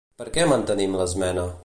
[0.21, 1.49] Per què mantenim l'esmena?